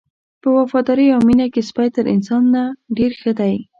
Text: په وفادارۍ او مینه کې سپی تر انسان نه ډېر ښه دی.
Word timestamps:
په 0.41 0.49
وفادارۍ 0.57 1.07
او 1.15 1.21
مینه 1.27 1.47
کې 1.53 1.61
سپی 1.69 1.87
تر 1.95 2.05
انسان 2.15 2.43
نه 2.53 2.63
ډېر 2.97 3.11
ښه 3.21 3.31
دی. 3.39 3.55